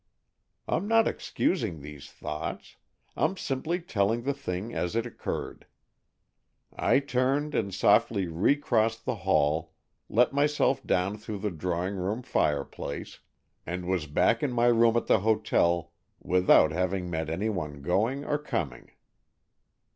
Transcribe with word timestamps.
I'm 0.67 0.87
not 0.87 1.07
excusing 1.07 1.79
these 1.79 2.11
thoughts; 2.11 2.77
I'm 3.15 3.37
simply 3.37 3.79
telling 3.79 4.23
the 4.23 4.33
thing 4.33 4.73
as 4.73 4.95
it 4.95 5.05
occurred. 5.05 5.67
I 6.73 6.97
turned 6.97 7.53
and 7.53 7.71
softly 7.71 8.25
recrossed 8.25 9.05
the 9.05 9.13
hall, 9.17 9.73
let 10.09 10.33
myself 10.33 10.83
down 10.83 11.19
through 11.19 11.37
the 11.37 11.51
drawing 11.51 11.97
room 11.97 12.23
fireplace, 12.23 13.19
and 13.63 13.85
was 13.85 14.07
back 14.07 14.41
in 14.41 14.51
my 14.51 14.65
room 14.69 14.97
at 14.97 15.05
the 15.05 15.19
hotel 15.19 15.93
without 16.19 16.71
having 16.71 17.07
met 17.07 17.29
any 17.29 17.49
one 17.49 17.83
going 17.83 18.25
or 18.25 18.39
coming. 18.39 18.93